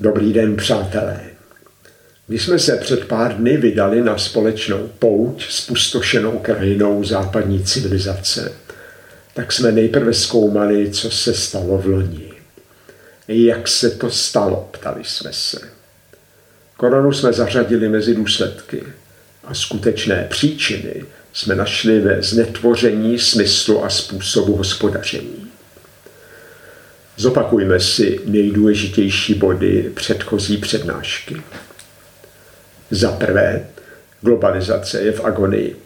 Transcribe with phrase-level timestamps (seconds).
[0.00, 1.20] Dobrý den, přátelé.
[2.26, 8.52] Když jsme se před pár dny vydali na společnou pouť s pustošenou krajinou západní civilizace,
[9.34, 12.32] tak jsme nejprve zkoumali, co se stalo v loni.
[13.28, 15.60] Jak se to stalo, ptali jsme se.
[16.76, 18.82] Koronu jsme zařadili mezi důsledky
[19.44, 25.50] a skutečné příčiny jsme našli ve znetvoření smyslu a způsobu hospodaření.
[27.20, 31.36] Zopakujme si nejdůležitější body předchozí přednášky.
[32.90, 33.66] Za prvé,
[34.20, 35.76] globalizace je v agonii.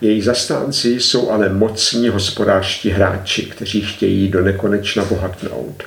[0.00, 5.82] Její zastánci jsou ale mocní hospodářští hráči, kteří chtějí do nekonečna bohatnout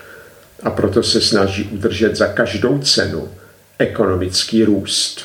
[0.63, 3.30] a proto se snaží udržet za každou cenu
[3.80, 5.21] ekonomický růst.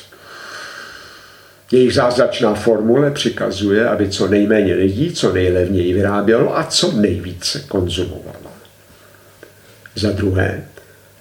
[1.71, 8.42] Jejich zázračná formule přikazuje, aby co nejméně lidí, co nejlevněji vyrábělo a co nejvíce konzumovalo.
[9.95, 10.63] Za druhé,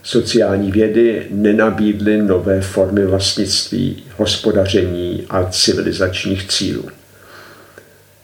[0.03, 6.89] sociální vědy nenabídly nové formy vlastnictví, hospodaření a civilizačních cílů.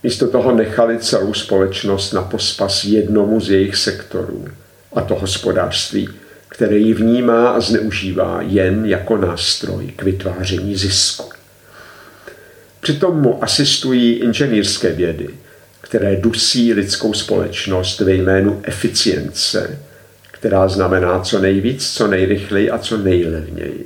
[0.02, 4.48] Místo toho nechali celou společnost na pospas jednomu z jejich sektorů,
[4.94, 6.08] a to hospodářství,
[6.48, 11.30] které ji vnímá a zneužívá jen jako nástroj k vytváření zisku.
[12.80, 15.28] Přitom mu asistují inženýrské vědy,
[15.80, 19.78] které dusí lidskou společnost ve jménu eficience,
[20.39, 23.84] která znamená co nejvíc, co nejrychleji a co nejlevněji.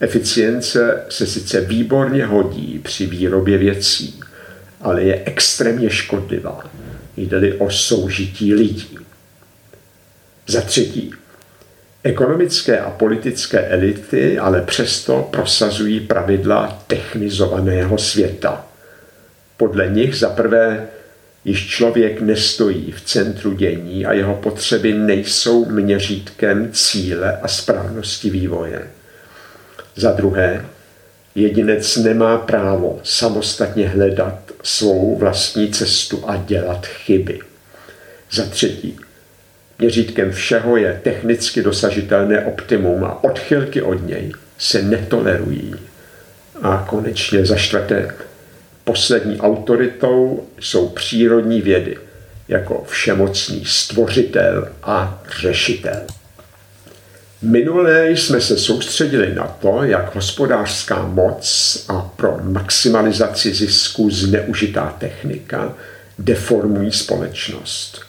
[0.00, 4.20] Eficience se sice výborně hodí při výrobě věcí,
[4.80, 6.70] ale je extrémně škodlivá,
[7.16, 8.98] jde o soužití lidí.
[10.46, 11.14] Za třetí,
[12.02, 18.66] ekonomické a politické elity ale přesto prosazují pravidla technizovaného světa.
[19.56, 20.88] Podle nich za prvé
[21.44, 28.82] Již člověk nestojí v centru dění a jeho potřeby nejsou měřítkem cíle a správnosti vývoje.
[29.96, 30.64] Za druhé,
[31.34, 37.38] jedinec nemá právo samostatně hledat svou vlastní cestu a dělat chyby.
[38.30, 38.98] Za třetí,
[39.78, 45.74] měřítkem všeho je technicky dosažitelné optimum a odchylky od něj se netolerují.
[46.62, 48.14] A konečně za čtvrté,
[48.84, 51.96] Poslední autoritou jsou přírodní vědy,
[52.48, 56.00] jako všemocný stvořitel a řešitel.
[57.42, 65.74] Minulé jsme se soustředili na to, jak hospodářská moc a pro maximalizaci zisku zneužitá technika
[66.18, 68.00] deformují společnost.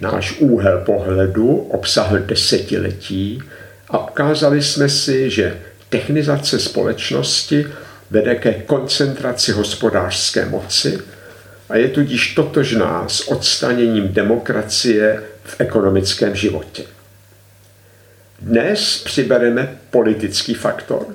[0.00, 3.42] Náš úhel pohledu obsahl desetiletí
[3.88, 7.66] a ukázali jsme si, že technizace společnosti
[8.10, 10.98] vede ke koncentraci hospodářské moci
[11.68, 16.82] a je tudíž totožná s odstaněním demokracie v ekonomickém životě.
[18.40, 21.06] Dnes přibereme politický faktor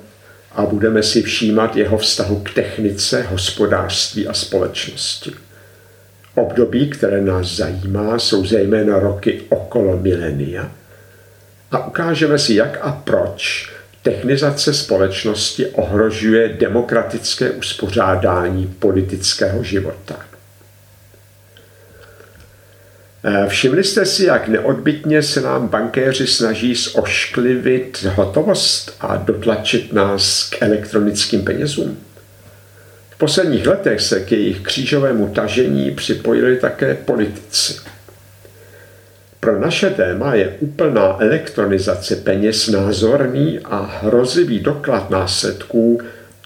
[0.52, 5.32] a budeme si všímat jeho vztahu k technice, hospodářství a společnosti.
[6.34, 10.72] Období, které nás zajímá, jsou zejména roky okolo milenia
[11.70, 13.72] a ukážeme si, jak a proč
[14.02, 20.16] Technizace společnosti ohrožuje demokratické uspořádání politického života.
[23.24, 30.48] Eh, všimli jste si, jak neodbitně se nám bankéři snaží zošklivit hotovost a dotlačit nás
[30.50, 31.98] k elektronickým penězům?
[33.10, 37.74] V posledních letech se k jejich křížovému tažení připojili také politici.
[39.40, 46.00] Pro naše téma je úplná elektronizace peněz názorný a hrozivý doklad následků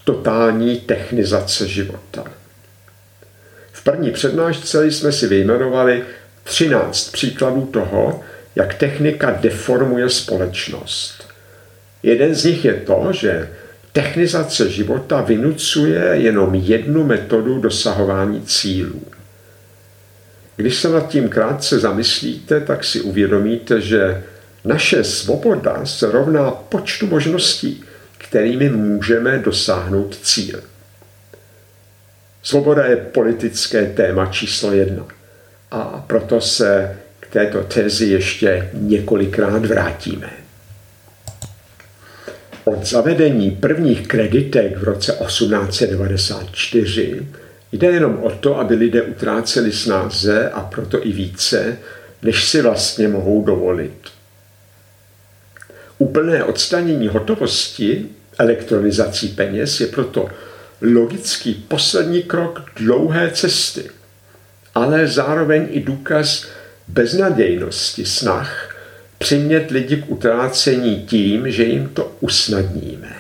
[0.05, 2.25] totální technizace života.
[3.73, 6.03] V první přednášce jsme si vyjmenovali
[6.45, 8.21] 13 příkladů toho,
[8.57, 11.29] jak technika deformuje společnost.
[12.03, 13.49] Jeden z nich je to, že
[13.93, 19.03] technizace života vynucuje jenom jednu metodu dosahování cílů.
[20.57, 24.23] Když se nad tím krátce zamyslíte, tak si uvědomíte, že
[24.65, 27.85] naše svoboda se rovná počtu možností,
[28.19, 30.63] kterými můžeme dosáhnout cíl.
[32.43, 35.07] Svoboda je politické téma číslo jedna
[35.71, 40.31] a proto se k této tezi ještě několikrát vrátíme.
[42.65, 47.27] Od zavedení prvních kreditek v roce 1894
[47.75, 51.79] Jde jenom o to, aby lidé utráceli snáze a proto i více,
[52.23, 53.99] než si vlastně mohou dovolit.
[55.99, 58.07] Úplné odstanění hotovosti
[58.39, 60.29] elektronizací peněz je proto
[60.81, 63.91] logický poslední krok dlouhé cesty,
[64.75, 66.47] ale zároveň i důkaz
[66.89, 68.77] beznadějnosti snah
[69.19, 73.14] přimět lidi k utrácení tím, že jim to usnadníme.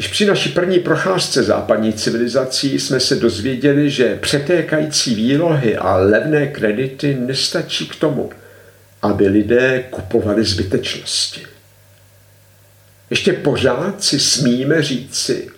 [0.00, 6.46] Již při naší první procházce západní civilizací jsme se dozvěděli, že přetékající výlohy a levné
[6.46, 8.30] kredity nestačí k tomu,
[9.02, 11.46] aby lidé kupovali zbytečnosti.
[13.10, 15.48] Ještě pořád si smíme říci,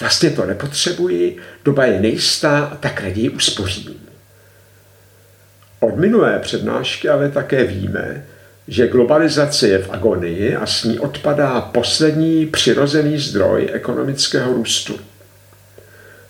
[0.00, 4.08] vlastně to nepotřebuji, doba je nejistá, tak raději uspořím.
[5.80, 8.26] Od minulé přednášky ale také víme,
[8.68, 15.00] že globalizace je v agonii a s ní odpadá poslední přirozený zdroj ekonomického růstu.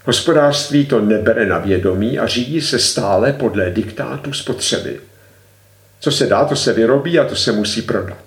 [0.05, 5.01] Hospodářství to nebere na vědomí a řídí se stále podle diktátu spotřeby.
[6.01, 8.19] Co se dá, to se vyrobí a to se musí prodat.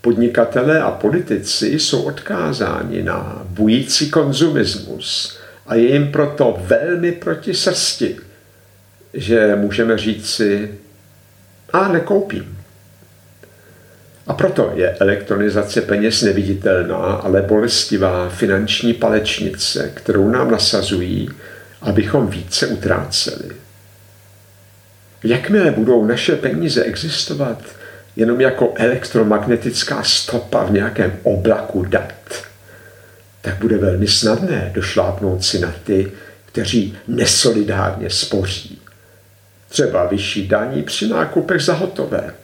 [0.00, 8.16] Podnikatelé a politici jsou odkázáni na bující konzumismus a je jim proto velmi proti srsti,
[9.14, 10.78] že můžeme říci,
[11.72, 12.58] a nekoupím.
[14.26, 21.30] A proto je elektronizace peněz neviditelná, ale bolestivá finanční palečnice, kterou nám nasazují,
[21.80, 23.50] abychom více utráceli.
[25.24, 27.62] Jakmile budou naše peníze existovat
[28.16, 32.12] jenom jako elektromagnetická stopa v nějakém oblaku dat,
[33.40, 36.12] tak bude velmi snadné došlápnout si na ty,
[36.46, 38.77] kteří nesolidárně spoří
[39.68, 42.34] třeba vyšší daní při nákupech za hotové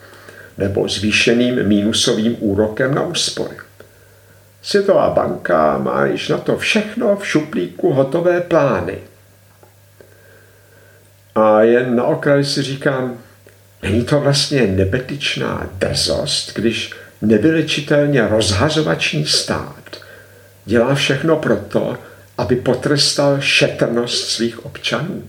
[0.58, 3.56] nebo zvýšeným mínusovým úrokem na úspory.
[4.62, 8.98] Světová banka má již na to všechno v šuplíku hotové plány.
[11.34, 13.18] A jen na okraj si říkám,
[13.82, 16.92] není to vlastně nebetičná drzost, když
[17.22, 19.84] nevylečitelně rozhazovační stát
[20.64, 21.98] dělá všechno proto,
[22.38, 25.22] aby potrestal šetrnost svých občanů.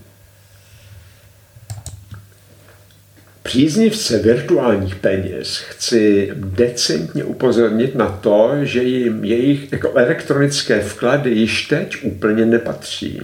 [3.56, 11.68] Příznivce virtuálních peněz chci decentně upozornit na to, že jim jejich jako elektronické vklady již
[11.68, 13.22] teď úplně nepatří.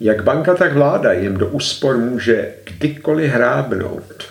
[0.00, 4.24] Jak banka, tak vláda jim do úspor může kdykoliv hrábnout.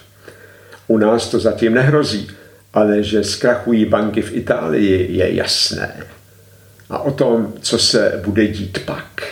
[0.88, 2.32] U nás to zatím nehrozí,
[2.74, 6.04] ale že zkrachují banky v Itálii je jasné.
[6.90, 9.24] A o tom, co se bude dít pak,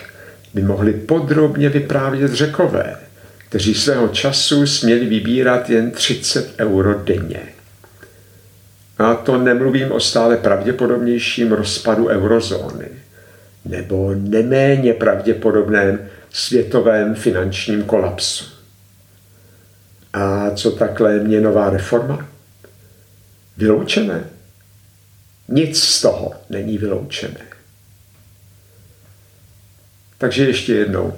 [0.54, 2.96] by mohli podrobně vyprávět řekové–
[3.54, 7.42] kteří svého času směli vybírat jen 30 euro denně.
[8.98, 12.88] A to nemluvím o stále pravděpodobnějším rozpadu eurozóny
[13.66, 18.46] nebo neméně pravděpodobném světovém finančním kolapsu.
[20.14, 22.28] A co takhle měnová reforma?
[23.58, 24.24] Vyloučené?
[25.48, 27.46] Nic z toho není vyloučené.
[30.18, 31.14] Takže ještě jednou.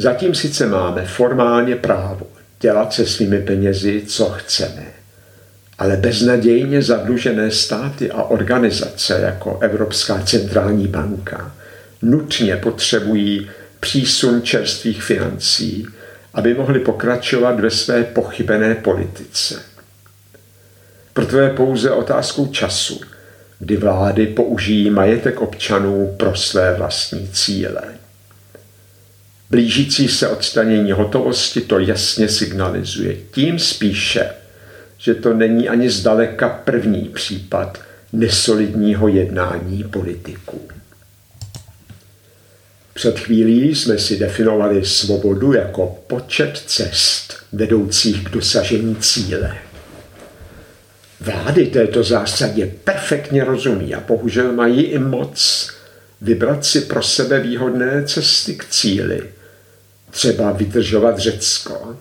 [0.00, 2.26] Zatím sice máme formálně právo
[2.60, 4.86] dělat se svými penězi, co chceme,
[5.78, 11.54] ale beznadějně zadlužené státy a organizace jako Evropská centrální banka
[12.02, 13.50] nutně potřebují
[13.80, 15.86] přísun čerstvých financí,
[16.34, 19.62] aby mohli pokračovat ve své pochybené politice.
[21.12, 23.00] Proto je pouze otázkou času,
[23.58, 27.97] kdy vlády použijí majetek občanů pro své vlastní cíle.
[29.50, 33.16] Blížící se odstanění hotovosti to jasně signalizuje.
[33.30, 34.30] Tím spíše,
[34.98, 37.78] že to není ani zdaleka první případ
[38.12, 40.68] nesolidního jednání politiků.
[42.94, 49.58] Před chvílí jsme si definovali svobodu jako počet cest vedoucích k dosažení cíle.
[51.20, 55.70] Vlády této zásadě perfektně rozumí a bohužel mají i moc
[56.20, 59.22] vybrat si pro sebe výhodné cesty k cíli–
[60.10, 61.96] třeba vydržovat Řecko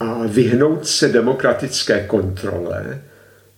[0.00, 3.02] a vyhnout se demokratické kontrole,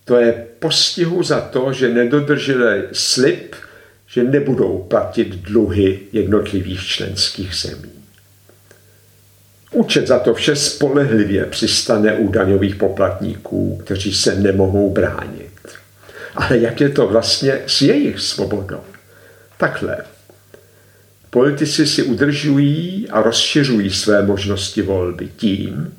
[0.05, 3.55] to je postihu za to, že nedodrželi slib,
[4.07, 7.93] že nebudou platit dluhy jednotlivých členských zemí.
[9.73, 15.51] Účet za to vše spolehlivě přistane u daňových poplatníků, kteří se nemohou bránit.
[16.37, 18.81] Ale jak je to vlastně s jejich svobodou?
[19.57, 19.97] Takhle.
[21.35, 25.99] Politici si udržují a rozšiřují své možnosti volby tím,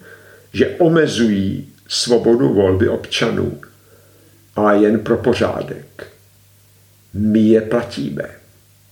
[0.53, 3.61] že omezují svobodu volby občanů
[4.55, 6.07] a jen pro pořádek.
[7.13, 8.23] My je platíme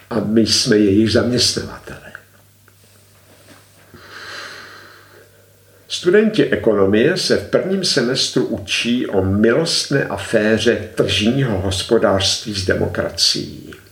[0.10, 2.12] a my jsme jejich zaměstnavatele.
[5.88, 13.83] Studenti ekonomie se v prvním semestru učí o milostné aféře tržního hospodářství s demokracií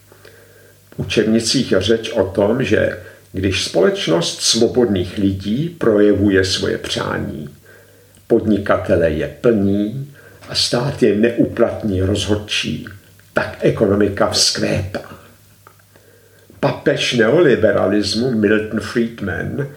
[1.01, 2.97] učebnicích řeč o tom, že
[3.33, 7.49] když společnost svobodných lidí projevuje svoje přání,
[8.27, 10.13] podnikatele je plný
[10.49, 12.87] a stát je neuplatní rozhodčí,
[13.33, 15.17] tak ekonomika vzkvétá.
[16.59, 19.67] Papež neoliberalismu Milton Friedman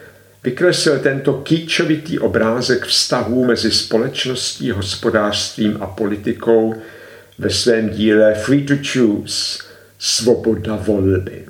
[0.43, 6.75] vykreslil tento kýčovitý obrázek vztahů mezi společností, hospodářstvím a politikou
[7.39, 9.65] ve svém díle Free to Choose–
[10.07, 11.45] Svoboda volby.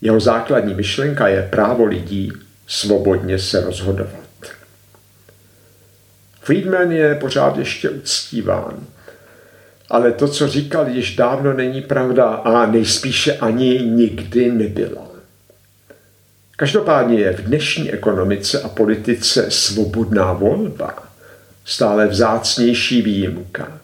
[0.00, 2.32] Jeho základní myšlenka je právo lidí
[2.66, 4.54] svobodně se rozhodovat.
[6.40, 8.86] Friedman je pořád ještě uctíván,
[9.90, 15.08] ale to, co říkal, již dávno není pravda a nejspíše ani nikdy nebyla.
[16.56, 20.94] Každopádně je v dnešní ekonomice a politice svobodná volba
[21.64, 23.83] stále vzácnější výjimka.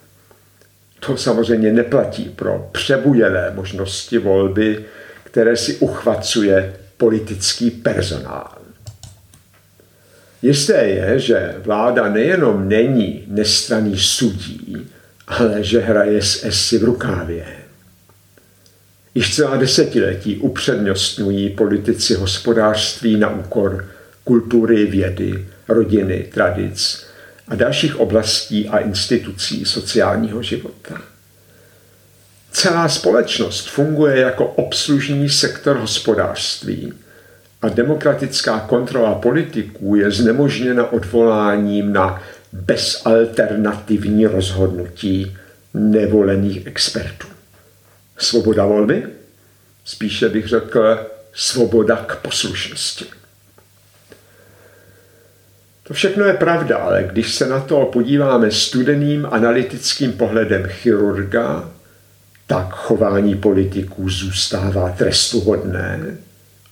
[1.00, 4.84] To samozřejmě neplatí pro přebujelé možnosti volby,
[5.24, 8.58] které si uchvacuje politický personál.
[10.42, 14.88] Jisté je, že vláda nejenom není nestraný sudí,
[15.28, 17.44] ale že hraje s esy v rukávě.
[19.14, 23.88] Již celá desetiletí upřednostňují politici hospodářství na úkor
[24.24, 27.09] kultury, vědy, rodiny, tradic
[27.50, 31.02] a dalších oblastí a institucí sociálního života.
[32.52, 36.92] Celá společnost funguje jako obslužný sektor hospodářství
[37.62, 45.36] a demokratická kontrola politiků je znemožněna odvoláním na bezalternativní rozhodnutí
[45.74, 47.26] nevolených expertů.
[48.18, 49.06] Svoboda volby?
[49.84, 53.19] Spíše bych řekl svoboda k poslušnosti.
[55.90, 61.70] To všechno je pravda, ale když se na to podíváme studeným analytickým pohledem chirurga,
[62.46, 66.16] tak chování politiků zůstává trestuhodné,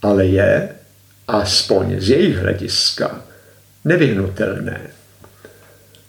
[0.03, 0.69] ale je,
[1.29, 3.21] aspoň z jejich hlediska,
[3.85, 4.81] nevyhnutelné.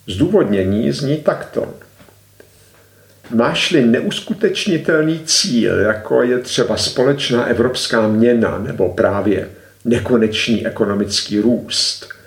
[0.08, 1.74] Zdůvodnění zní takto.
[3.30, 9.50] Máš-li neuskutečnitelný cíl, jako je třeba společná evropská měna nebo právě
[9.86, 12.19] nekonečný ekonomický růst,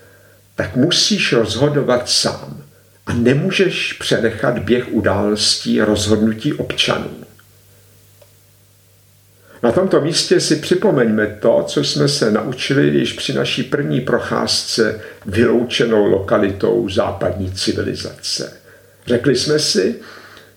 [0.62, 2.62] tak musíš rozhodovat sám
[3.06, 7.10] a nemůžeš přenechat běh událostí rozhodnutí občanů.
[9.62, 15.00] Na tomto místě si připomeňme to, co jsme se naučili již při naší první procházce
[15.26, 18.52] vyloučenou lokalitou západní civilizace.
[19.06, 19.94] Řekli jsme si,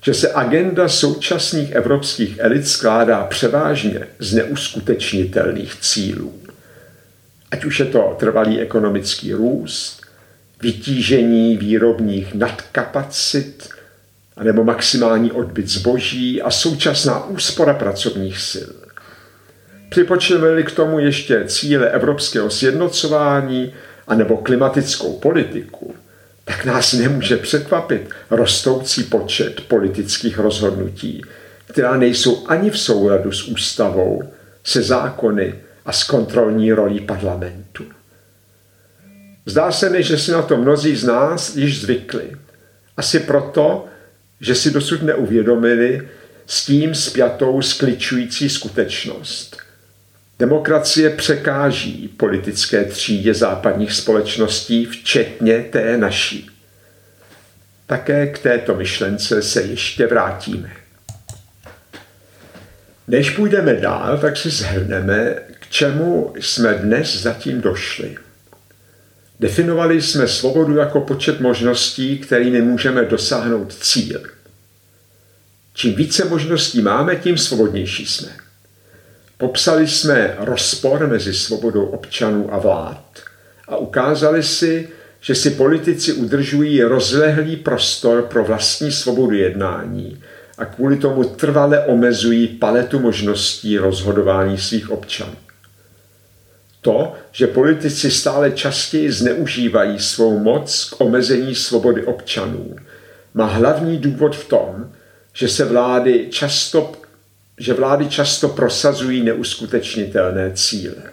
[0.01, 6.44] že se agenda současných evropských elit skládá převážně z neuskutečnitelných cílů.
[7.51, 10.01] Ať už je to trvalý ekonomický růst,
[10.61, 13.69] vytížení výrobních nadkapacit,
[14.43, 18.71] nebo maximální odbyt zboží a současná úspora pracovních sil.
[19.89, 23.73] Připočteme-li k tomu ještě cíle evropského sjednocování
[24.07, 25.95] anebo klimatickou politiku,
[26.45, 31.21] tak nás nemůže překvapit rostoucí počet politických rozhodnutí,
[31.67, 34.23] která nejsou ani v souladu s ústavou,
[34.63, 35.55] se zákony
[35.85, 37.85] a s kontrolní rolí parlamentu.
[39.45, 42.37] Zdá se mi, že si na to mnozí z nás již zvykli.
[42.97, 43.85] Asi proto,
[44.41, 46.09] že si dosud neuvědomili
[46.45, 49.57] s tím spjatou skličující skutečnost–
[50.39, 56.49] Demokracie překáží politické třídě západních společností, včetně té naší.
[57.85, 60.71] Také k této myšlence se ještě vrátíme.
[63.07, 65.35] Než půjdeme dál, tak si zhrneme,
[65.75, 68.17] čemu jsme dnes zatím došli.
[69.39, 74.21] Definovali jsme svobodu jako počet možností, kterými můžeme dosáhnout cíl.
[75.73, 78.27] Čím více možností máme, tím svobodnější jsme.
[79.37, 83.19] Popsali jsme rozpor mezi svobodou občanů a vlád
[83.67, 84.89] a ukázali si,
[85.21, 90.23] že si politici udržují rozlehlý prostor pro vlastní svobodu jednání
[90.57, 95.44] a kvůli tomu trvale omezují paletu možností rozhodování svých občanů.
[96.85, 102.75] To, že politici stále častěji zneužívají svou moc k omezení svobody občanů,
[103.33, 104.91] má hlavní důvod v tom,
[105.33, 106.91] že se vlády často
[107.57, 111.03] že vlády často prosazují neuskutečnitelné cíle.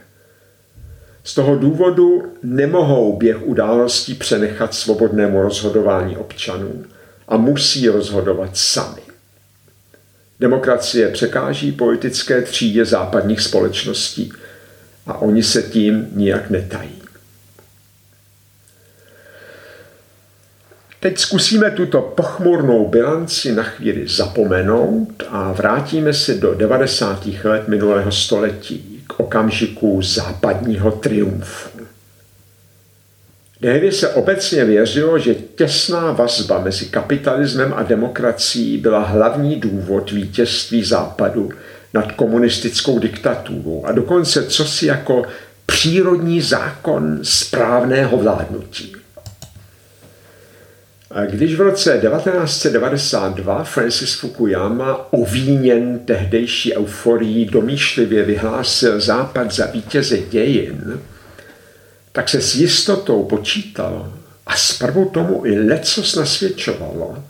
[1.24, 6.84] Z toho důvodu nemohou běh událostí přenechat svobodnému rozhodování občanů
[7.28, 9.02] a musí rozhodovat sami.
[10.40, 14.32] Demokracie překáží politické třídě západních společností
[15.06, 17.02] a oni se tím nijak netají.
[21.00, 27.26] Teď zkusíme tuto pochmurnou bilanci na chvíli zapomenout a vrátíme se do 90.
[27.44, 31.68] let minulého století, k okamžiku západního triumfu.
[33.60, 40.84] Tehdy se obecně věřilo, že těsná vazba mezi kapitalismem a demokracií byla hlavní důvod vítězství
[40.84, 41.50] Západu
[41.94, 45.22] nad komunistickou diktaturou a dokonce cosi jako
[45.66, 48.92] přírodní zákon správného vládnutí.
[51.10, 60.18] A když v roce 1992 Francis Fukuyama ovíněn tehdejší euforií domýšlivě vyhlásil Západ za vítěze
[60.18, 61.00] dějin,
[62.12, 64.12] tak se s jistotou počítalo
[64.46, 67.24] a zprvu tomu i lecos nasvědčovalo,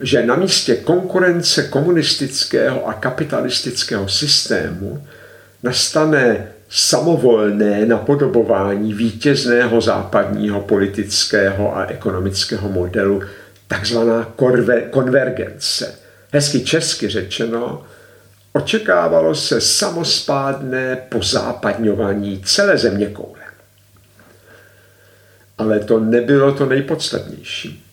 [0.00, 5.06] že na místě konkurence komunistického a kapitalistického systému
[5.62, 13.22] nastane samovolné napodobování vítězného západního politického a ekonomického modelu,
[13.68, 14.34] takzvaná
[14.90, 15.98] konvergence.
[16.32, 17.84] Hezky česky řečeno,
[18.52, 23.40] očekávalo se samospádné pozápadňování celé země koule.
[25.58, 27.85] Ale to nebylo to nejpodstatnější.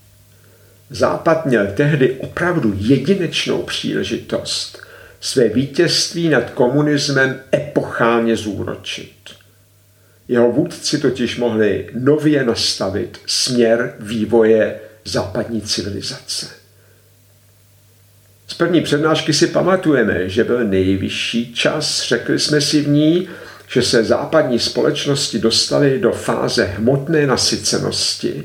[0.93, 4.81] Západ měl tehdy opravdu jedinečnou příležitost
[5.21, 9.13] své vítězství nad komunismem epochálně zúročit.
[10.27, 16.47] Jeho vůdci totiž mohli nově nastavit směr vývoje západní civilizace.
[18.47, 23.27] Z první přednášky si pamatujeme, že byl nejvyšší čas, řekli jsme si v ní,
[23.67, 28.43] že se západní společnosti dostaly do fáze hmotné nasycenosti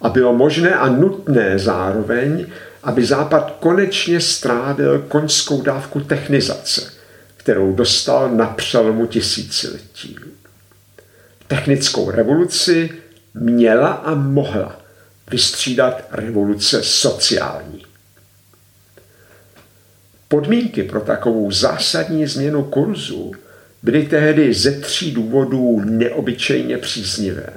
[0.00, 2.46] a bylo možné a nutné zároveň,
[2.82, 6.92] aby Západ konečně strávil koňskou dávku technizace,
[7.36, 10.16] kterou dostal na přelomu tisíciletí.
[11.46, 12.90] Technickou revoluci
[13.34, 14.80] měla a mohla
[15.30, 17.86] vystřídat revoluce sociální.
[20.28, 23.32] Podmínky pro takovou zásadní změnu kurzu
[23.82, 27.52] byly tehdy ze tří důvodů neobyčejně příznivé.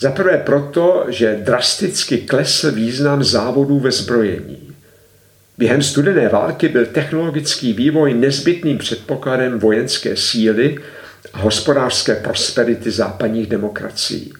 [0.00, 4.74] Za prvé proto, že drasticky klesl význam závodů ve zbrojení.
[5.58, 10.78] Během studené války byl technologický vývoj nezbytným předpokladem vojenské síly
[11.32, 14.32] a hospodářské prosperity západních demokracií.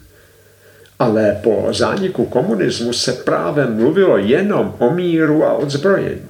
[0.98, 6.28] Ale po zániku komunismu se právě mluvilo jenom o míru a odzbrojení.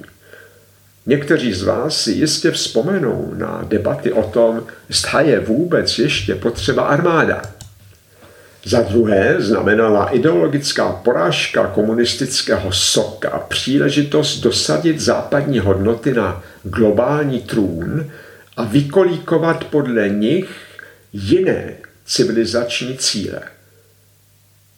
[1.05, 6.83] Někteří z vás si jistě vzpomenou na debaty o tom, zda je vůbec ještě potřeba
[6.83, 7.41] armáda.
[8.65, 18.11] Za druhé znamenala ideologická porážka komunistického soka příležitost dosadit západní hodnoty na globální trůn
[18.57, 20.49] a vykolíkovat podle nich
[21.13, 21.73] jiné
[22.05, 23.41] civilizační cíle.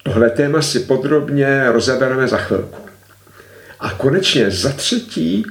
[0.04, 2.80] Tohle téma si podrobně rozebereme za chvilku.
[3.80, 5.46] A konečně za třetí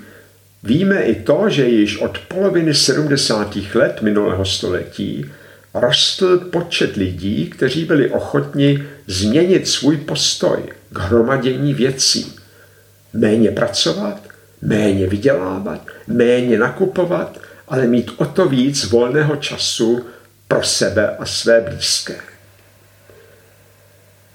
[0.63, 3.57] víme i to, že již od poloviny 70.
[3.75, 5.31] let minulého století
[5.75, 10.59] rostl počet lidí, kteří byli ochotni změnit svůj postoj
[10.93, 12.37] k hromadění věcí.
[13.13, 14.23] Méně pracovat,
[14.63, 20.07] méně vydělávat, méně nakupovat, ale mít o to víc volného času
[20.49, 22.17] pro sebe a své blízké.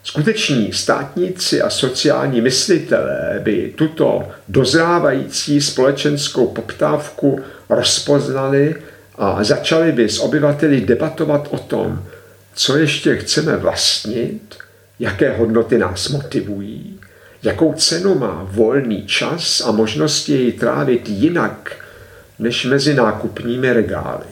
[0.03, 8.75] Skuteční státníci a sociální myslitelé by tuto dozrávající společenskou poptávku rozpoznali
[9.17, 12.03] a začali by s obyvateli debatovat o tom,
[12.53, 14.55] co ještě chceme vlastnit,
[14.99, 16.99] jaké hodnoty nás motivují,
[17.43, 21.85] jakou cenu má volný čas a možnosti jej trávit jinak
[22.39, 24.25] než mezi nákupními regály.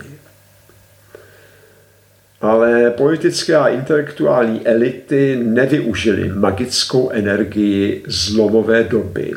[2.42, 9.34] Ale politické a intelektuální elity nevyužily magickou energii zlomové doby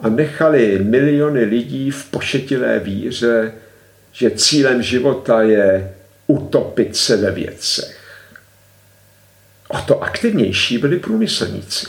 [0.00, 3.52] a nechali miliony lidí v pošetilé víře
[4.18, 5.94] že cílem života je
[6.26, 7.98] utopit se ve věcech.
[9.68, 11.86] O to aktivnější byli průmyslníci.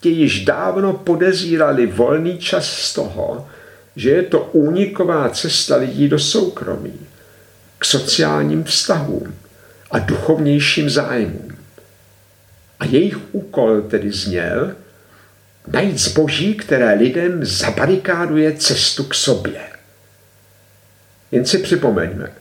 [0.00, 3.48] Ti již dávno podezírali volný čas z toho,
[3.96, 7.06] že je to úniková cesta lidí do soukromí,
[7.78, 9.34] k sociálním vztahům
[9.90, 11.56] a duchovnějším zájmům.
[12.80, 14.74] A jejich úkol tedy zněl
[15.66, 19.79] najít zboží, které lidem zabarikáduje cestu k sobě.
[21.32, 22.32] Jen si připomeňme,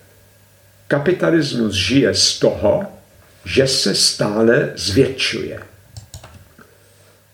[0.88, 2.86] kapitalismus žije z toho,
[3.46, 5.60] že se stále zvětšuje.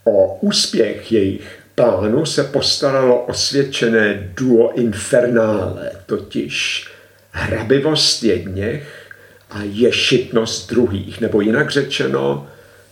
[0.04, 6.88] O úspěch jejich plánu se postaralo osvědčené duo infernále, totiž
[7.32, 9.12] hrabivost jedněch
[9.50, 12.48] a ješitnost druhých, nebo jinak řečeno,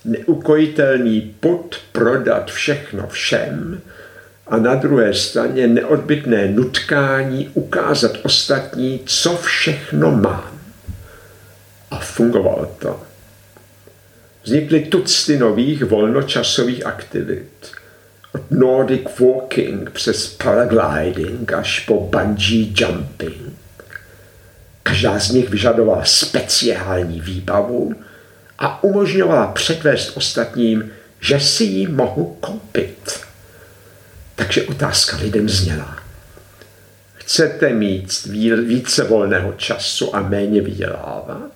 [0.06, 3.82] neukojitelný pod prodat všechno všem,
[4.48, 10.60] a na druhé straně neodbytné nutkání ukázat ostatní, co všechno mám.
[11.92, 13.02] A fungovalo to.
[14.44, 17.72] Vznikly tucty nových volnočasových aktivit.
[18.36, 23.54] Od Nordic walking přes paragliding až po bungee jumping.
[24.84, 27.94] Každá z nich vyžadovala speciální výbavu
[28.60, 33.20] a umožňovala předvést ostatním, že si ji mohu koupit.
[34.36, 36.04] Takže otázka lidem zněla.
[37.14, 38.26] Chcete mít
[38.66, 41.52] více volného času a méně vydělávat?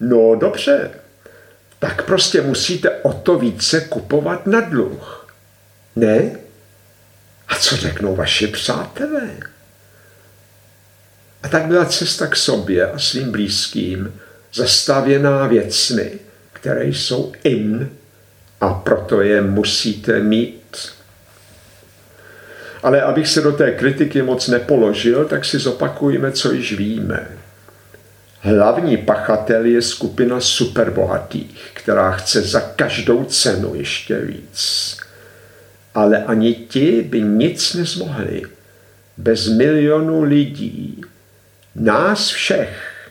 [0.00, 0.90] No dobře,
[1.78, 5.34] tak prostě musíte o to více kupovat na dluh.
[5.96, 6.30] Ne?
[7.48, 9.30] A co řeknou vaši přátelé?
[11.42, 14.20] A tak byla cesta k sobě a svým blízkým
[14.54, 16.12] zastavěná věcmi,
[16.52, 17.90] které jsou in
[18.60, 20.63] a proto je musíte mít.
[22.84, 27.26] Ale abych se do té kritiky moc nepoložil, tak si zopakujeme, co již víme.
[28.40, 34.96] Hlavní pachatel je skupina superbohatých, která chce za každou cenu ještě víc.
[35.94, 38.42] Ale ani ti by nic nezmohli.
[39.16, 41.00] Bez milionů lidí,
[41.74, 43.08] nás všech,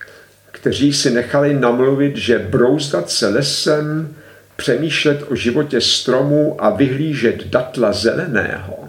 [0.52, 4.16] kteří si nechali namluvit, že brouzdat se lesem,
[4.56, 8.83] přemýšlet o životě stromů a vyhlížet datla zeleného,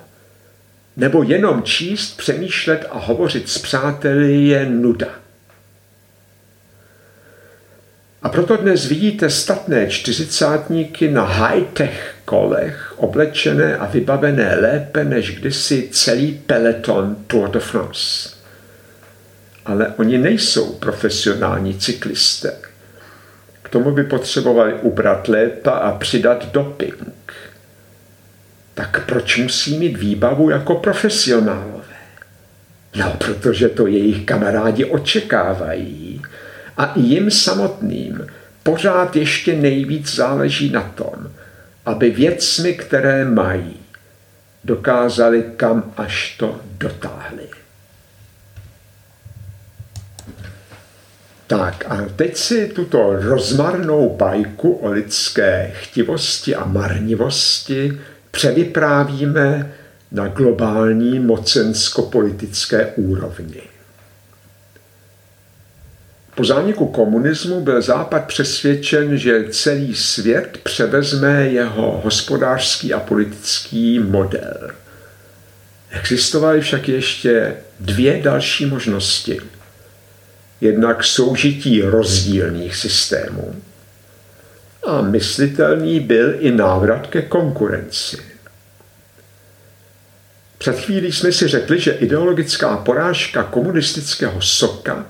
[0.96, 5.06] nebo jenom číst, přemýšlet a hovořit s přáteli je nuda.
[8.22, 15.88] A proto dnes vidíte statné čtyřicátníky na high-tech kolech, oblečené a vybavené lépe než kdysi
[15.92, 18.30] celý peloton Tour de France.
[19.66, 22.52] Ale oni nejsou profesionální cyklisté.
[23.62, 27.23] K tomu by potřebovali ubrat léta a přidat doping.
[28.74, 31.84] Tak proč musí mít výbavu jako profesionálové?
[32.96, 36.22] No, protože to jejich kamarádi očekávají
[36.76, 38.26] a i jim samotným
[38.62, 41.30] pořád ještě nejvíc záleží na tom,
[41.86, 43.76] aby věcmi, které mají,
[44.64, 47.48] dokázali kam až to dotáhli.
[51.46, 58.00] Tak a teď si tuto rozmarnou bajku o lidské chtivosti a marnivosti
[58.34, 59.74] převyprávíme
[60.12, 63.62] na globální mocensko-politické úrovni.
[66.34, 74.70] Po zániku komunismu byl Západ přesvědčen, že celý svět převezme jeho hospodářský a politický model.
[75.90, 79.40] Existovaly však ještě dvě další možnosti.
[80.60, 83.54] Jednak soužití rozdílných systémů
[84.86, 88.16] a myslitelný byl i návrat ke konkurenci.
[90.58, 95.06] Před chvílí jsme si řekli, že ideologická porážka komunistického soka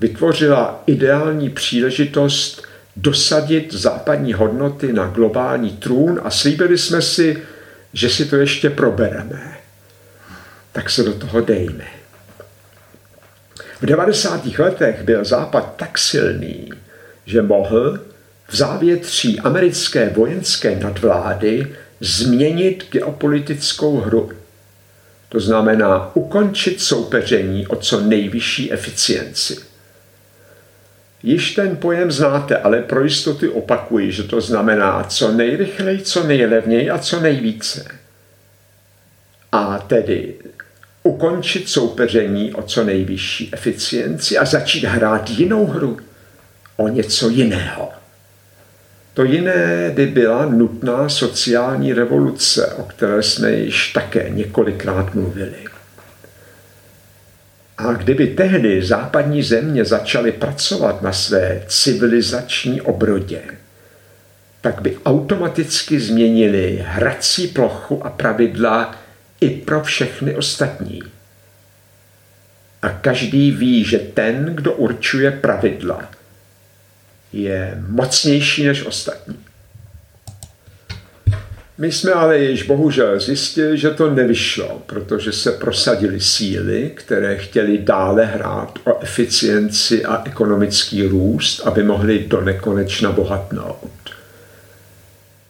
[0.00, 2.62] vytvořila ideální příležitost
[2.96, 7.42] dosadit západní hodnoty na globální trůn a slíbili jsme si,
[7.92, 9.58] že si to ještě probereme.
[10.72, 11.86] Tak se do toho dejme.
[13.80, 14.58] V 90.
[14.58, 16.70] letech byl Západ tak silný,
[17.26, 17.98] že mohl
[18.52, 24.32] v závětří americké vojenské nadvlády změnit geopolitickou hru.
[25.28, 29.56] To znamená ukončit soupeření o co nejvyšší eficienci.
[31.22, 36.90] Již ten pojem znáte, ale pro jistotu opakuji, že to znamená co nejrychleji, co nejlevněji
[36.90, 37.84] a co nejvíce.
[39.52, 40.34] A tedy
[41.02, 45.98] ukončit soupeření o co nejvyšší eficienci a začít hrát jinou hru,
[46.76, 48.01] o něco jiného.
[49.14, 55.64] To jiné by byla nutná sociální revoluce, o které jsme již také několikrát mluvili.
[57.78, 63.42] A kdyby tehdy západní země začaly pracovat na své civilizační obrodě,
[64.60, 68.94] tak by automaticky změnili hrací plochu a pravidla
[69.40, 71.02] i pro všechny ostatní.
[72.82, 76.10] A každý ví, že ten, kdo určuje pravidla,
[77.32, 79.38] je mocnější než ostatní.
[81.78, 87.78] My jsme ale již bohužel zjistili, že to nevyšlo, protože se prosadily síly, které chtěly
[87.78, 93.90] dále hrát o eficienci a ekonomický růst, aby mohli do nekonečna bohatnout.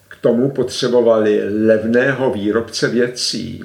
[0.07, 3.63] K tomu potřebovali levného výrobce věcí,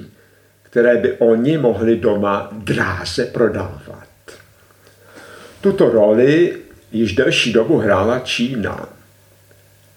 [0.63, 4.07] které by oni mohli doma dráze prodávat.
[5.61, 6.57] Tuto roli
[6.91, 8.89] již delší dobu hrála Čína.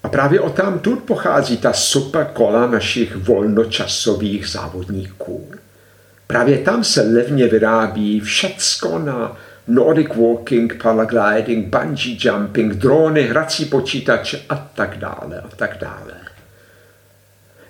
[0.03, 5.51] A právě o tam tu pochází ta super kola našich volnočasových závodníků.
[6.27, 14.41] Právě tam se levně vyrábí všecko na Nordic walking, paragliding, bungee jumping, drony, hrací počítače
[14.49, 16.13] a tak dále a tak dále.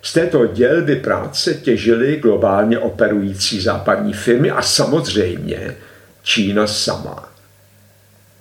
[0.02, 5.76] Z této dělby práce těžily globálně operující západní firmy a samozřejmě
[6.22, 7.33] Čína sama.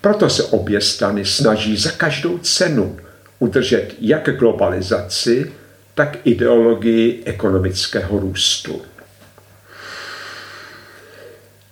[0.04, 2.98] Proto se obě strany snaží za každou cenu
[3.40, 5.52] udržet jak globalizaci,
[5.96, 8.82] tak ideologii ekonomického růstu.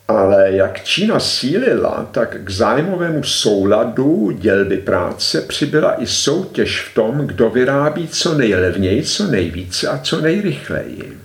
[0.08, 7.18] Ale jak Čína sílila, tak k zájmovému souladu dělby práce přibyla i soutěž v tom,
[7.28, 11.18] kdo vyrábí co nejlevněji, co nejvíce a co nejrychleji.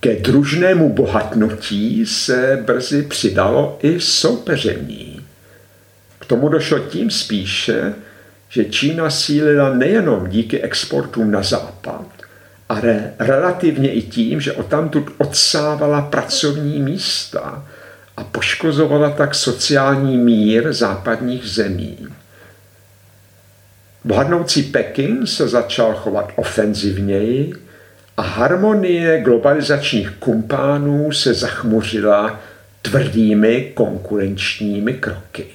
[0.00, 5.15] Ke družnému bohatnutí se brzy přidalo i soupeření.
[6.26, 7.94] K tomu došlo tím spíše,
[8.48, 12.06] že Čína sílila nejenom díky exportům na západ,
[12.68, 17.68] ale relativně i tím, že odtamtud odsávala pracovní místa
[18.16, 21.98] a poškozovala tak sociální mír západních zemí.
[24.04, 27.54] Bohatnoucí Peking se začal chovat ofenzivněji
[28.16, 32.40] a harmonie globalizačních kumpánů se zachmuřila
[32.82, 35.46] tvrdými konkurenčními kroky.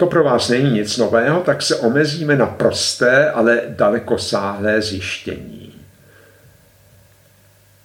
[0.00, 5.74] To pro vás není nic nového, tak se omezíme na prosté, ale dalekosáhlé zjištění.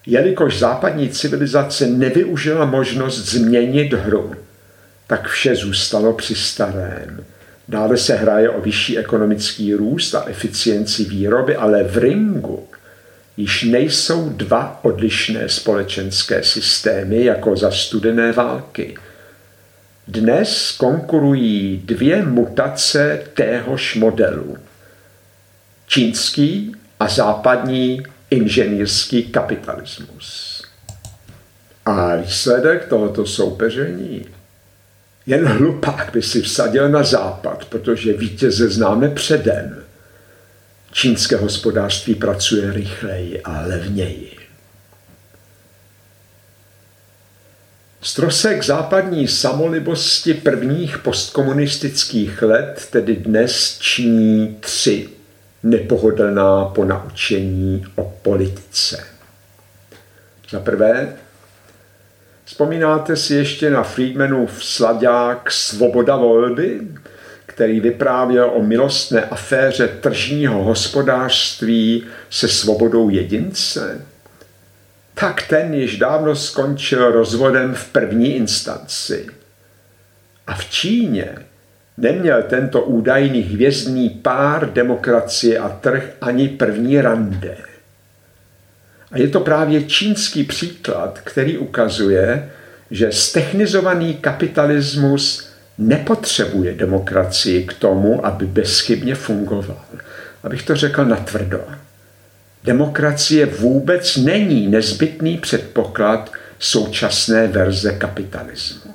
[0.06, 4.36] Jelikož západní civilizace nevyužila možnost změnit hru,
[5.08, 7.26] tak vše zůstalo při starém.
[7.68, 12.68] Dále se hraje o vyšší ekonomický růst a eficienci výroby, ale v ringu
[13.38, 18.96] již nejsou dva odlišné společenské systémy jako za studené války–
[20.08, 24.58] dnes konkurují dvě mutace téhož modelu.
[25.88, 30.62] Čínský a západní inženýrský kapitalismus.
[31.86, 34.26] A výsledek tohoto soupeření
[35.26, 39.84] jen hlupák by si vsadil na západ, protože vítěze známe předem.
[40.92, 44.45] Čínské hospodářství pracuje rychleji a levněji.
[48.06, 55.10] Strosek západní samolibosti prvních postkomunistických let tedy dnes činí tři
[55.64, 59.04] nepohodlná ponaučení o politice.
[60.50, 61.16] Za prvé,
[62.46, 66.82] vzpomínáte si ještě na Friedmanův sladák Svoboda volby,
[67.46, 74.06] který vyprávěl o milostné aféře tržního hospodářství se svobodou jedince?
[75.16, 79.28] Tak ten již dávno skončil rozvodem v první instanci.
[80.48, 81.36] A v Číně
[81.98, 87.58] neměl tento údajný hvězdný pár demokracie a trh ani první rande.
[89.12, 92.52] A je to právě čínský příklad, který ukazuje,
[92.92, 99.86] že stechnizovaný kapitalismus nepotřebuje demokracii k tomu, aby bezchybně fungoval.
[100.44, 101.66] Abych to řekl natvrdo
[102.66, 108.94] demokracie vůbec není nezbytný předpoklad současné verze kapitalismu.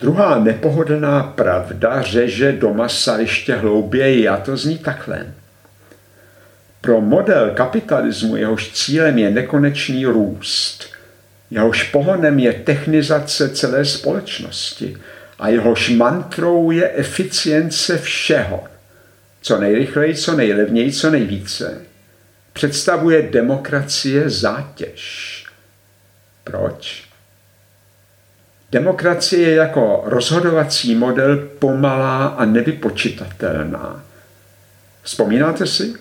[0.00, 5.26] Druhá nepohodlná pravda řeže do masa ještě hlouběji a to zní takhle.
[6.80, 10.84] Pro model kapitalismu jehož cílem je nekonečný růst,
[11.50, 14.96] jehož pohonem je technizace celé společnosti
[15.38, 18.64] a jehož mantrou je eficience všeho–
[19.44, 21.80] co nejrychleji, co nejlevněji, co nejvíce,
[22.52, 25.46] představuje demokracie zátěž.
[26.44, 27.04] Proč?
[28.72, 34.04] Demokracie je jako rozhodovací model pomalá a nevypočitatelná.
[35.02, 35.94] Vzpomínáte si?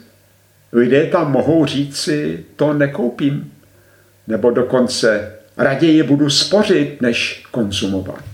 [0.73, 3.53] Lidé tam mohou říci, to nekoupím.
[4.27, 8.32] Nebo dokonce raději budu spořit, než konzumovat.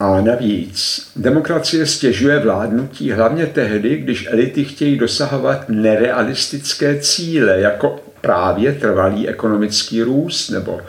[0.00, 8.72] A navíc demokracie stěžuje vládnutí hlavně tehdy, když elity chtějí dosahovat nerealistické cíle, jako právě
[8.72, 10.80] trvalý ekonomický růst nebo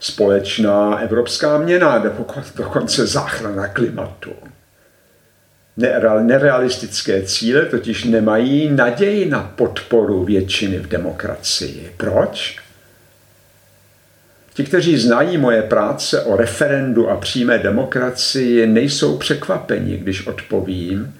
[0.00, 4.32] společná evropská měna nebo dokonce záchrana klimatu.
[6.20, 11.92] Nerealistické cíle totiž nemají naději na podporu většiny v demokracii.
[11.96, 12.67] Proč?
[14.58, 21.14] Ti, kteří znají moje práce o referendu a přímé demokracii, nejsou překvapeni, když odpovím,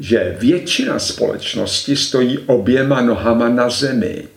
[0.00, 4.28] že většina společnosti stojí oběma nohama na zemi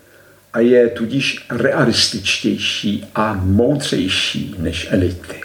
[0.53, 5.41] a je tudíž realističtější a moudřejší než elity.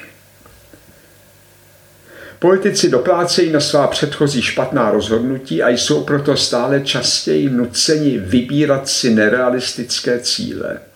[2.38, 9.14] Politici doplácejí na svá předchozí špatná rozhodnutí a jsou proto stále častěji nuceni vybírat si
[9.14, 10.78] nerealistické cíle–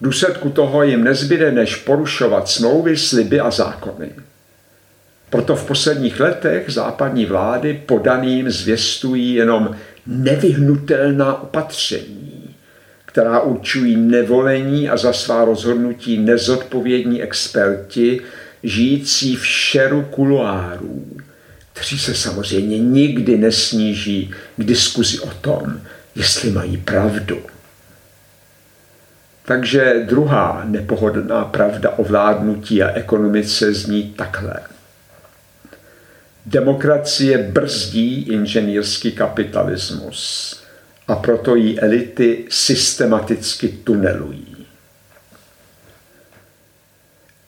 [0.00, 4.10] V důsledku toho jim nezbyde než porušovat smlouvy, sliby a zákony.
[5.30, 9.76] Proto v posledních letech západní vlády podaným zvěstují jenom
[10.06, 12.54] nevyhnutelná opatření,
[13.04, 18.20] která určují nevolení a za svá rozhodnutí nezodpovědní experti,
[18.62, 21.06] žijící v šeru kuloárů,
[21.72, 25.80] kteří se samozřejmě nikdy nesníží k diskuzi o tom,
[26.14, 27.53] jestli mají pravdu.
[29.46, 34.54] Takže druhá nepohodlná pravda o vládnutí a ekonomice zní takhle.
[36.46, 40.54] Demokracie brzdí inženýrský kapitalismus
[41.08, 44.66] a proto ji elity systematicky tunelují.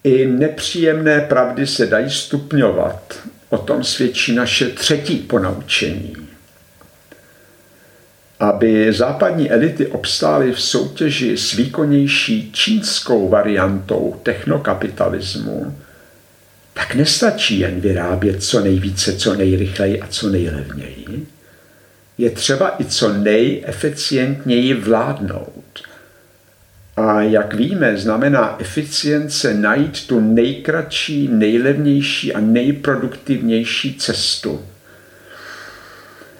[0.05, 3.19] I nepříjemné pravdy se dají stupňovat.
[3.49, 6.26] O tom svědčí naše třetí ponaučení.
[8.40, 15.77] Aby západní elity obstály v soutěži s výkonnější čínskou variantou technokapitalismu,
[16.75, 21.27] tak nestačí jen vyrábět co nejvíce, co nejrychleji a co nejlevněji.
[22.18, 25.83] Je třeba i co nejeficientněji vládnout.
[26.96, 34.61] A jak víme, znamená eficience najít tu nejkratší, nejlevnější a nejproduktivnější cestu.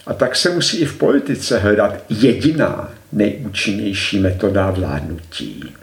[0.07, 5.75] A tak se musí i v politice hledat jediná nejúčinnější metoda vládnutí.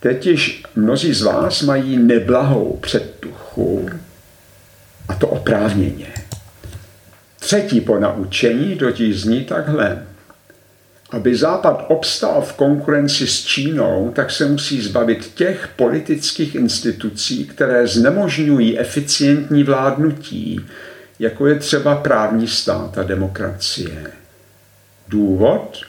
[0.00, 3.88] Teď již mnozí z vás mají neblahou předtuchu,
[5.08, 6.06] a to oprávněně.
[7.38, 10.02] Třetí ponaučení totiž zní takhle.
[11.10, 17.86] Aby Západ obstál v konkurenci s Čínou, tak se musí zbavit těch politických institucí, které
[17.86, 20.60] znemožňují eficientní vládnutí,
[21.18, 24.12] jako je třeba právní stát a demokracie.
[25.08, 25.80] Důvod?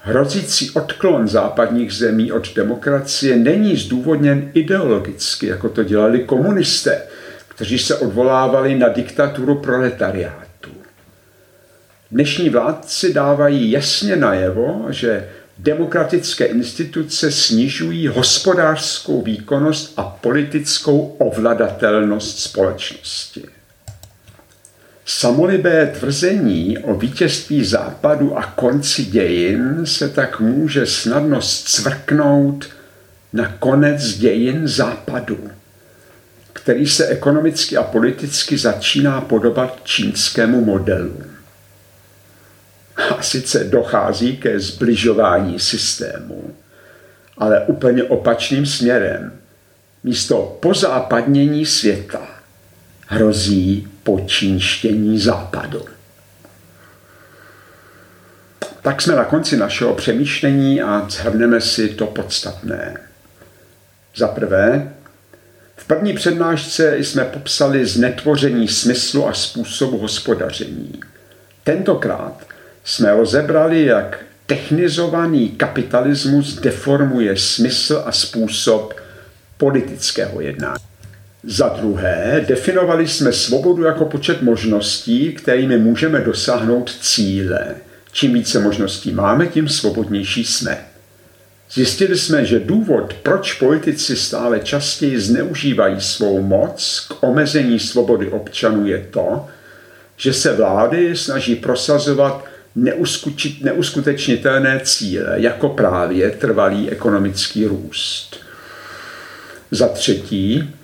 [0.00, 7.02] Hrozící odklon západních zemí od demokracie není zdůvodněn ideologicky, jako to dělali komunisté,
[7.48, 10.70] kteří se odvolávali na diktaturu proletariátu.
[12.10, 23.55] Dnešní vládci dávají jasně najevo, že demokratické instituce snižují hospodářskou výkonnost a politickou ovladatelnost společnosti.
[25.08, 32.68] Samolibé tvrzení o vítězství západu a konci dějin se tak může snadno cvrknout
[33.32, 35.50] na konec dějin západu,
[36.52, 41.22] který se ekonomicky a politicky začíná podobat čínskému modelu.
[42.96, 46.54] A sice dochází ke zbližování systému,
[47.38, 49.32] ale úplně opačným směrem.
[50.04, 52.28] Místo pozápadnění světa
[53.06, 55.82] hrozí počínštění západu.
[58.82, 62.96] Tak jsme na konci našeho přemýšlení a zhrneme si to podstatné.
[64.16, 64.92] Za prvé,
[65.76, 71.00] v první přednášce jsme popsali znetvoření smyslu a způsobu hospodaření.
[71.64, 72.46] Tentokrát
[72.84, 78.94] jsme rozebrali, jak technizovaný kapitalismus deformuje smysl a způsob
[79.56, 80.95] politického jednání.
[81.48, 87.74] Za druhé, definovali jsme svobodu jako počet možností, kterými můžeme dosáhnout cíle.
[88.12, 90.78] Čím více možností máme, tím svobodnější jsme.
[91.72, 98.86] Zjistili jsme, že důvod, proč politici stále častěji zneužívají svou moc k omezení svobody občanů,
[98.86, 99.46] je to,
[100.16, 102.44] že se vlády snaží prosazovat
[103.62, 108.36] neuskutečnitelné cíle, jako právě trvalý ekonomický růst.
[109.70, 110.74] Za třetí,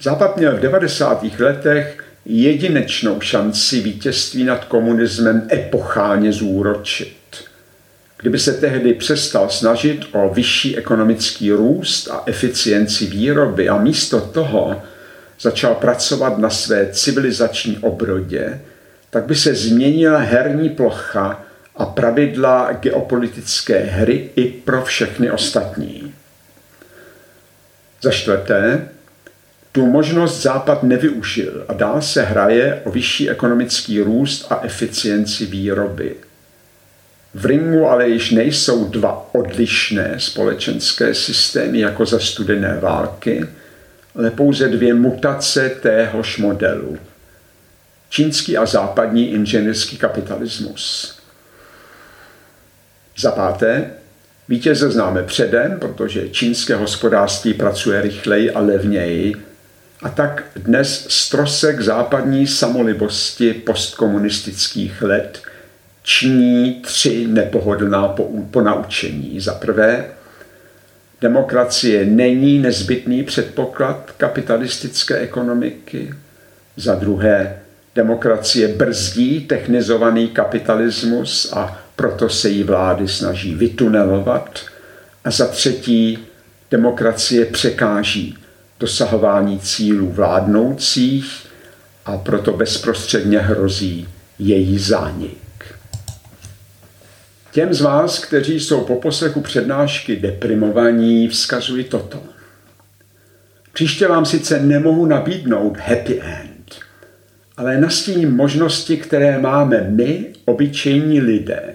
[0.00, 1.24] Západ měl v 90.
[1.38, 7.16] letech jedinečnou šanci vítězství nad komunismem epochálně zúročit.
[8.18, 14.82] Kdyby se tehdy přestal snažit o vyšší ekonomický růst a eficienci výroby a místo toho
[15.40, 18.60] začal pracovat na své civilizační obrodě,
[19.10, 21.44] tak by se změnila herní plocha
[21.76, 26.14] a pravidla geopolitické hry i pro všechny ostatní.
[28.02, 28.88] Za čtvrté,
[29.76, 36.16] tu možnost Západ nevyužil a dál se hraje o vyšší ekonomický růst a eficienci výroby.
[37.34, 43.46] V ringu ale již nejsou dva odlišné společenské systémy jako za studené války,
[44.14, 46.98] ale pouze dvě mutace téhož modelu.
[48.08, 51.16] Čínský a západní inženýrský kapitalismus.
[53.18, 53.90] Za páté,
[54.48, 59.34] vítěze známe předem, protože čínské hospodářství pracuje rychleji a levněji
[60.06, 65.42] a tak dnes strosek západní samolibosti postkomunistických let
[66.02, 68.14] činí tři nepohodlná
[68.50, 69.40] ponaučení.
[69.40, 70.04] Za prvé,
[71.20, 76.14] demokracie není nezbytný předpoklad kapitalistické ekonomiky.
[76.76, 77.58] Za druhé,
[77.94, 84.60] demokracie brzdí technizovaný kapitalismus a proto se jí vlády snaží vytunelovat.
[85.24, 86.18] A za třetí,
[86.70, 88.38] demokracie překáží
[88.80, 91.46] dosahování cílů vládnoucích
[92.04, 94.08] a proto bezprostředně hrozí
[94.38, 95.38] její zánik.
[97.52, 102.22] Těm z vás, kteří jsou po poslechu přednášky deprimovaní, vzkazuji toto.
[103.72, 106.74] Příště vám sice nemohu nabídnout happy end,
[107.56, 111.74] ale nastíním možnosti, které máme my, obyčejní lidé,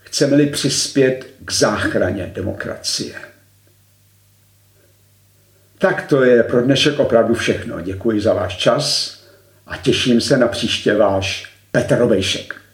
[0.00, 3.14] chceme-li přispět k záchraně demokracie.
[5.78, 7.80] Tak to je pro dnešek opravdu všechno.
[7.80, 9.16] Děkuji za váš čas
[9.66, 12.65] a těším se na příště váš Petr Robejšek.